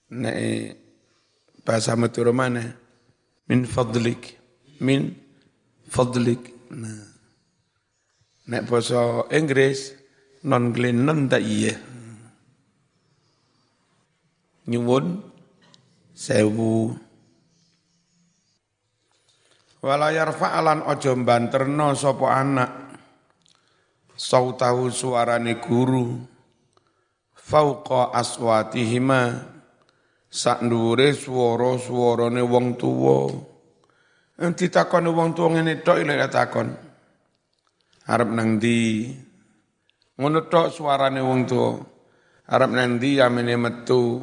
[0.08, 0.36] Nek
[1.68, 2.64] bahasa Madura mana?
[3.44, 4.40] Min fadlik.
[4.80, 5.12] Min
[5.84, 6.48] fadlik.
[6.72, 7.12] Nah.
[8.48, 9.92] Nek bahasa Inggris
[10.48, 11.76] non glinon tak iya.
[14.72, 15.20] Nyuwun
[16.16, 16.96] sewu.
[19.84, 22.81] Walayar fa'alan ojo banterno sopo anak.
[24.22, 26.22] Sautahu suarane guru.
[27.34, 29.50] Fauqa aswatihima.
[30.30, 33.34] Sak ndure swara-swarane wong tuwa.
[34.38, 36.70] Enti takon wong tuwa ngene tok ilek takon.
[38.06, 39.10] Arep nang ndi?
[40.16, 41.82] Ngono tok suarane wong tuwa.
[42.46, 44.22] Arep nang ndi amene metu.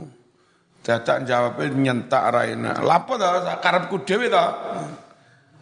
[0.79, 2.79] Dadak jawabe nyentak raina.
[2.81, 4.43] Lapo ta karepku dhewe ta?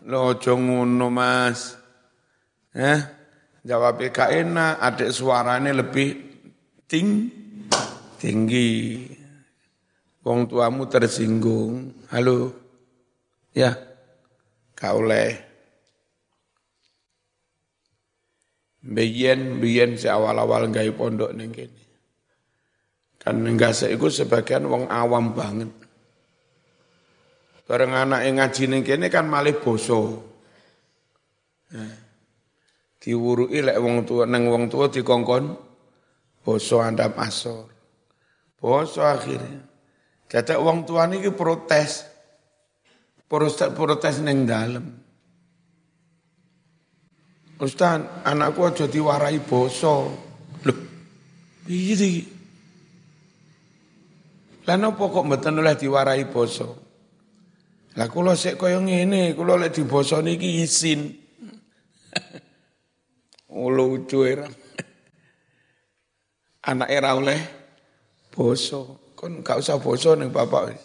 [0.06, 1.74] Lo aja ngono Mas.
[2.78, 3.17] Eh,
[3.68, 6.16] jawab gak enak, adik suarane lebih
[6.88, 7.28] ting
[8.16, 9.04] tinggi.
[10.24, 12.08] Wong tuamu tersinggung.
[12.12, 12.56] Halo.
[13.52, 13.76] Ya.
[14.72, 15.44] Kau oleh.
[18.88, 21.52] Biyen biyen si awal-awal gawe pondok ning.
[23.20, 25.72] Kan enggak iku sebagian wong awam banget.
[27.68, 30.24] Bareng anak yang ngaji ning kan malih boso.
[31.68, 32.07] Nah,
[33.08, 35.56] diwurui lek wong tua neng wong tua dikongkon
[36.44, 37.72] boso andap asor.
[38.60, 39.64] Boso akhirnya.
[40.28, 42.04] Dadak wong tua niki protes.
[43.32, 44.84] Protes protes neng dalam.
[47.64, 50.12] Ustaz, anakku aja diwarai boso.
[50.68, 50.78] Loh,
[51.64, 52.24] piye iki?
[54.68, 56.76] Lah napa kok mboten oleh diwarai boso?
[57.96, 61.27] Lah kula sik kaya ngene, kula lek dibosoni iki isin.
[63.58, 64.46] Lucu era.
[66.70, 67.42] Anak era oleh
[68.30, 69.10] boso.
[69.18, 70.78] Kon gak usah boso ning bapak.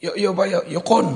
[0.00, 1.06] Yo yo Pak yo yo kon.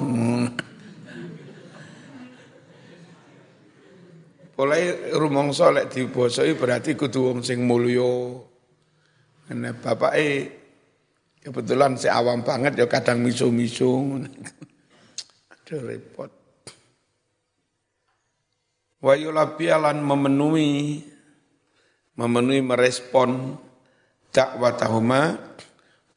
[4.53, 8.37] Mulai rumangsa lek dibosoi berarti kudu wong sing mulya.
[9.49, 10.29] Nek bapake
[11.41, 14.23] kebetulan si awam banget ya kadang misu-misu.
[15.51, 16.42] Aduh repot.
[19.03, 21.03] Wa yulabialan memenuhi
[22.15, 23.59] memenuhi merespon
[24.31, 25.43] dakwatahuma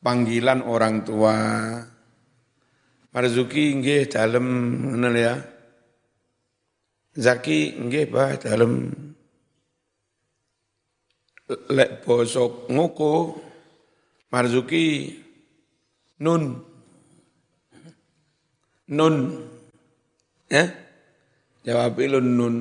[0.06, 1.38] panggilan orang tua.
[3.10, 4.48] Marzuki nggih dalem
[4.94, 5.34] ngono ya.
[7.16, 8.92] Zaki nggih bah dalem
[11.48, 13.14] lek bosok ngoko
[14.30, 15.16] Marzuki
[16.22, 16.60] nun
[18.94, 19.16] nun.
[20.52, 20.85] Ya?
[21.66, 22.56] Jawab lu nun.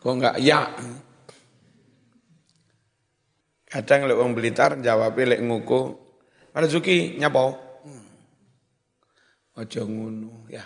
[0.00, 0.64] Kok enggak ya?
[3.66, 5.80] Kadang lek wong Blitar jawab lek nguku,
[6.56, 7.52] Marzuki nyapa?
[9.56, 10.64] Aja ngono ya.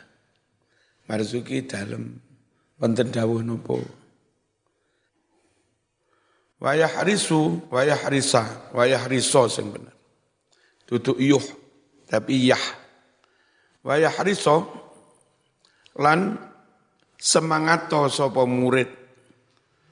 [1.11, 2.23] Marzuki dalem
[2.79, 3.79] wonten dawuh napa?
[6.61, 9.97] Wayah harisu, wayah harisa, wayah hariso sing bener.
[10.85, 11.43] Tutu iyuh,
[12.05, 12.61] tapi yah.
[13.81, 14.69] Waya hariso
[15.97, 16.37] lan
[17.21, 18.89] semangat to sapa murid.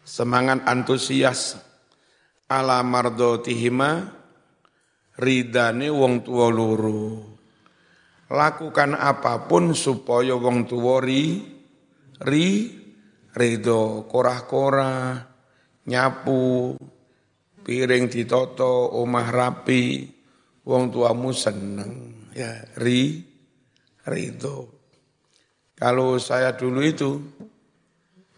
[0.09, 1.61] Semangat antusias.
[2.49, 4.09] Ala mardotihima
[5.21, 7.37] ridane wong tua loro.
[8.33, 11.45] Lakukan apa pun supaya wong tua ri
[12.25, 12.47] ri
[13.37, 15.29] rido korah-korah
[15.85, 16.73] nyapu
[17.61, 20.17] piring ditoto omah rapi.
[20.65, 21.93] Wong tuamu seneng.
[22.33, 23.25] Ya ri
[24.09, 24.78] ridho.
[25.79, 27.23] Kalau saya dulu itu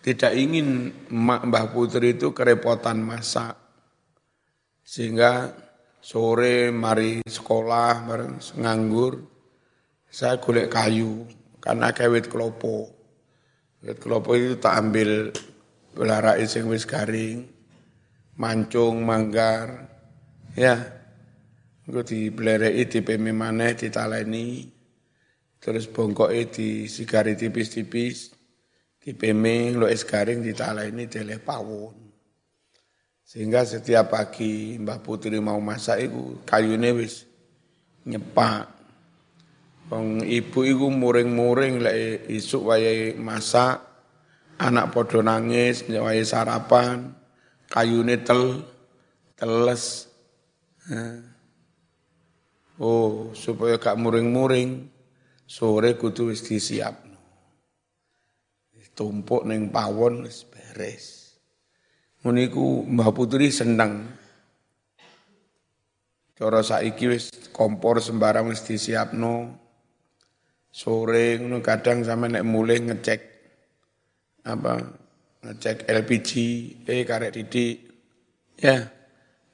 [0.04, 3.56] tidak ingin Mbah Putri itu kerepotan masak.
[4.84, 5.48] Sehingga
[6.04, 9.24] sore mari sekolah bareng nganggur,
[10.12, 11.24] saya golek kayu
[11.64, 12.92] karena kawit kelopo.
[13.80, 15.32] Wit kelopo itu tak ambil
[15.96, 17.48] belara sing wis garing,
[18.36, 19.88] mancung, manggar,
[20.52, 20.76] ya.
[21.88, 24.79] Engko dibelereki dipeme maneh ditaleni
[25.60, 28.32] terus bongkoke di sigari tipis-tipis,
[28.96, 31.94] dipeming, lo es garing ini tele pawon.
[33.22, 37.28] Sehingga setiap pagi Mbah Putri mau masak itu kayune wis
[38.08, 38.66] nyepak.
[39.86, 43.78] Wong ibu iku muring-muring lek isuk wayahe masak,
[44.58, 47.14] anak podo nangis, wayahe sarapan,
[47.70, 48.66] kayune tel
[49.38, 50.10] teles.
[52.80, 54.90] Oh, supaya gak muring-muring
[55.50, 57.18] sore kudu wis disiapno.
[58.94, 61.34] Tumpuk ning pawon wis beres.
[62.22, 64.06] Muniku Mbah Putri seneng.
[66.38, 69.58] Cara saiki wis kompor sembarang wis disiapno.
[70.70, 73.20] Sore ngono kadang sampe nek mulai ngecek
[74.46, 74.78] apa
[75.42, 76.30] ngecek LPG,
[76.86, 77.76] eh karek didik,
[78.60, 78.84] ya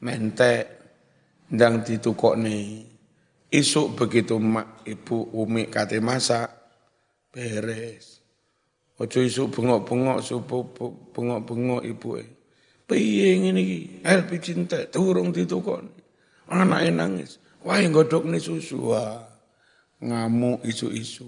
[0.02, 0.64] mentek,
[1.54, 2.95] ndang nih.
[3.46, 6.50] Isuk begitu mak ibu umi kate masak,
[7.30, 8.18] beres.
[8.96, 10.62] Ojo isuk bengok-bengok, subuh
[11.12, 12.28] bengok-bengok ibu eh.
[12.86, 13.80] Piye ngene iki?
[14.06, 15.90] LPG entek durung ditukokne
[16.50, 17.42] anaknya nangis.
[17.66, 18.94] Godok nih susu.
[18.94, 19.26] Wah,
[19.98, 21.26] ngamuk isu-isu.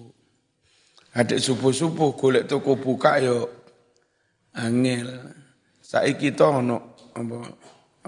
[1.19, 3.51] Adik subuh-subuh golek toko buka yo
[4.55, 5.35] angel.
[5.83, 7.37] Saiki to ono apa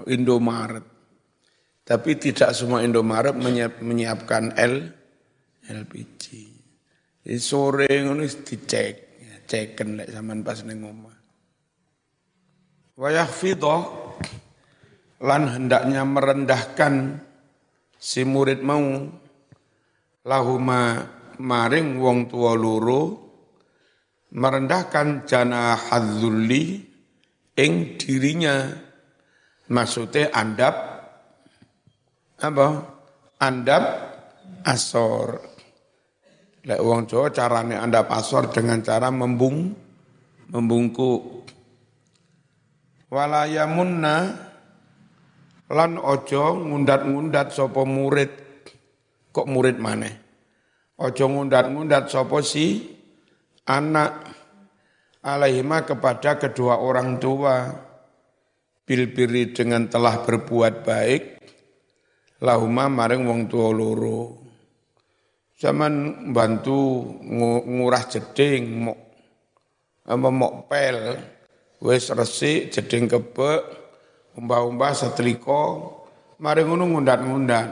[0.07, 0.85] Indomaret.
[1.91, 3.35] Tapi tidak semua Indomaret
[3.83, 4.75] menyiapkan L
[5.67, 6.23] LPG.
[7.27, 11.17] Jadi sore ngono dicek, ya, ceken lek zaman pas ning omah.
[12.95, 13.11] Wa
[15.21, 17.19] lan hendaknya merendahkan
[17.99, 18.81] si murid mau
[20.23, 21.03] lahuma
[21.43, 23.19] maring wong tua luru
[24.31, 26.87] merendahkan jana hadzulli
[27.59, 28.71] ing dirinya
[29.69, 30.90] maksudnya andap
[32.41, 32.67] apa?
[33.41, 33.83] Andap
[34.65, 35.41] asor.
[36.61, 39.73] Lek wong Jawa carane andap asor dengan cara membung
[40.49, 41.49] membungkuk.
[43.11, 44.17] Walayamunna
[45.71, 48.31] lan ojo ngundat-ngundat sopo murid.
[49.31, 50.11] Kok murid mana
[51.01, 52.85] ojo ngundat-ngundat sopo si
[53.65, 54.21] anak
[55.25, 57.89] alaihima kepada kedua orang tua.
[58.81, 61.23] Bilbiri dengan telah berbuat baik
[62.41, 64.41] lahuma maring wong tua loro.
[65.61, 67.05] Zaman bantu
[67.69, 68.99] ngurah jeding mok
[70.09, 71.21] mok pel.
[71.81, 73.61] Wis resik jeding kebek
[74.37, 75.93] umbah-umbah setrika.
[76.41, 77.69] Mari ngono ngundat-ngundat.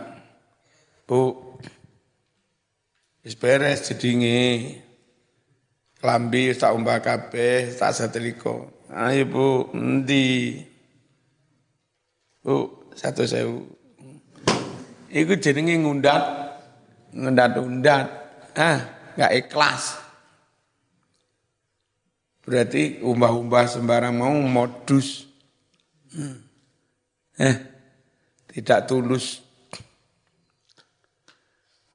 [1.10, 1.34] Bu
[3.26, 4.78] wis beres jedinge.
[6.00, 8.70] Klambi tak umbah kabeh tak setrika.
[8.94, 10.62] Ayo Bu endi?
[12.46, 13.79] Bu satu sewu
[15.10, 16.24] Iku jenenge ngundat.
[17.10, 18.08] Ngundat-undat
[18.54, 18.80] ah
[19.18, 19.98] nggak ikhlas.
[22.46, 25.26] Berarti umbah-umbah sembarang mau modus.
[26.14, 26.38] Hmm.
[27.42, 27.56] Eh
[28.54, 29.42] tidak tulus.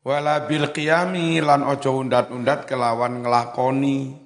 [0.03, 4.19] Wala bil qiyami lan ojo undat-undat kelawan ngelakoni.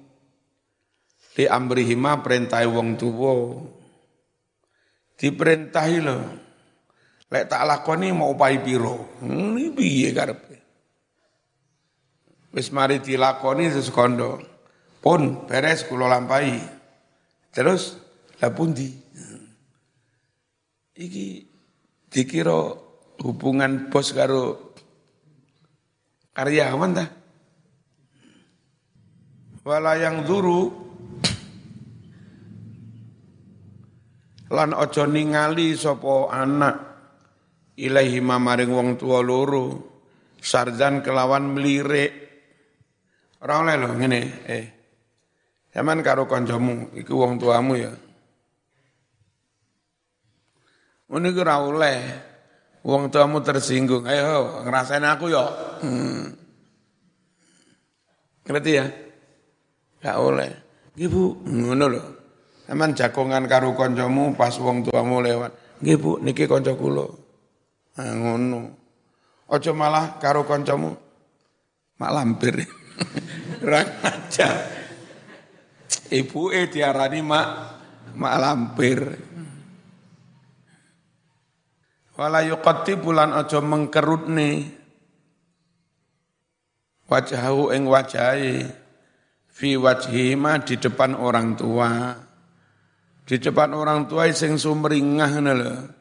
[1.37, 3.33] Di amrihima perintai wong tuwa.
[5.15, 6.48] Diperintahi lo
[7.29, 9.21] lek tak lakoni mau upai piro?
[9.21, 10.57] Ini piye karepe?
[12.49, 14.41] Wis mari dilakoni seskondo
[14.97, 16.57] pun beres kula lampahi.
[17.53, 17.93] Terus
[18.41, 18.89] lah pundi?
[20.99, 21.27] Iki
[22.09, 22.73] dikira
[23.21, 24.73] hubungan bos karo
[26.33, 27.05] karyawan ta?
[29.61, 30.89] Wala yang duru.
[34.49, 36.88] Lan ojo ningali sapa anak
[37.79, 39.79] ilahi mamaring wong tua loro
[40.39, 42.11] sarjan kelawan melirik
[43.39, 44.65] ora oleh lho ngene eh
[45.69, 47.93] Zaman karo kancamu iku wong tuamu ya
[51.09, 51.99] Ngono iku ora oleh.
[52.85, 54.05] Wong tuamu tersinggung.
[54.05, 55.41] Ayo ngerasain aku yo.
[55.81, 56.37] Hmm.
[58.45, 58.85] Ngerti ya?
[60.05, 60.53] Gak oleh.
[60.93, 62.03] Nggih Bu, ngono lho.
[62.69, 65.81] Emang jagongan karo kancamu pas wong tuamu lewat.
[65.81, 67.09] Nggih Bu, niki kanca kula.
[67.99, 68.61] Nah, ngono.
[69.51, 70.95] Aja malah karo kancamu
[71.99, 72.63] mak lampir.
[73.65, 74.49] Ora aja.
[76.07, 77.47] Ibu eh diarani mak
[78.15, 78.99] mak lampir.
[82.15, 84.79] Wala yuqatti bulan aja mengkerutne
[87.11, 88.63] wajahu ing wajahi
[89.51, 92.15] fi wajhima di depan orang tua.
[93.27, 95.98] Di depan orang tua sing sumringah lho.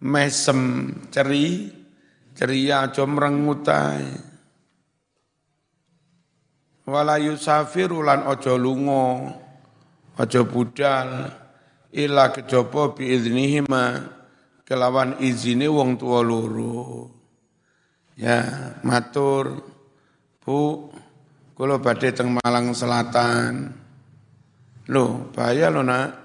[0.00, 1.68] Mesem ceri
[2.32, 4.04] ceria aja mrengutai.
[6.88, 9.36] Wala yusafiru lan aja lunga
[10.16, 11.28] aja budal
[11.92, 14.08] ila kejaba bi idznihima
[14.64, 17.12] kelawan izine wong tua loro.
[18.20, 19.64] Ya, matur
[20.40, 20.88] Bu,
[21.52, 23.76] kula badhe teng Malang Selatan.
[24.88, 26.19] Loh, bahaya lo nak.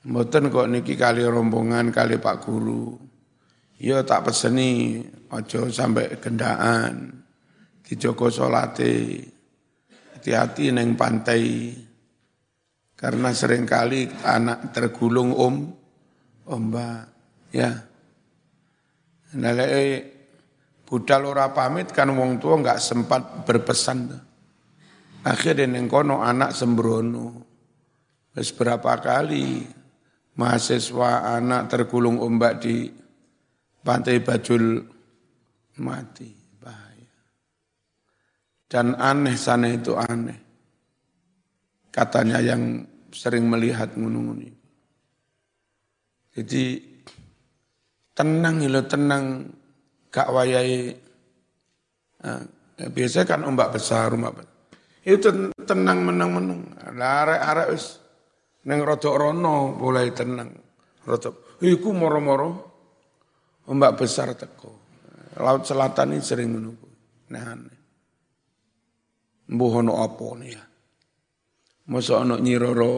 [0.00, 2.96] Mboten kok niki kali rombongan kali Pak Guru.
[3.76, 7.20] Ya tak peseni aja sampai gendaan.
[7.84, 9.20] Dijogo salate.
[10.16, 11.76] Hati-hati neng pantai.
[12.96, 15.72] Karena sering kali anak tergulung om,
[16.44, 17.08] ombak,
[17.48, 17.72] ya.
[19.40, 19.56] Nah,
[20.84, 24.12] budal ora pamit kan wong tua nggak sempat berpesan.
[25.24, 27.48] Akhirnya neng kono anak sembrono.
[28.36, 29.79] Wis berapa kali
[30.40, 32.88] mahasiswa anak tergulung ombak di
[33.84, 34.80] pantai Bajul
[35.84, 37.12] mati bahaya.
[38.64, 40.40] Dan aneh sana itu aneh.
[41.92, 44.48] Katanya yang sering melihat gunung ini.
[46.32, 46.78] Jadi
[48.16, 49.44] tenang lo tenang
[50.08, 50.94] gak wayai
[52.22, 52.42] nah,
[53.28, 54.48] kan ombak besar besar.
[55.00, 55.32] itu
[55.64, 56.60] tenang menang menang
[57.00, 57.99] arek arek wis
[58.60, 60.52] Neng rodok rono mulai tenang.
[61.08, 62.48] Rodok, iku moro-moro
[63.70, 64.72] ombak besar teko.
[65.40, 66.88] Laut selatan ini sering menunggu.
[67.32, 67.56] Nah.
[69.50, 70.62] Mbuh ono apa nih ya?
[71.90, 72.92] Masa ono nyiroro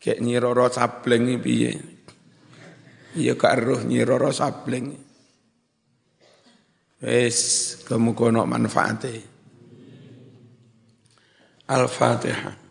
[0.00, 1.70] kayak nyiroro sableng iki piye?
[3.18, 4.96] Iya kak roh nyiroro sableng.
[7.02, 9.31] Kamu kono manfaatnya.
[11.68, 12.61] Al-Fatihah.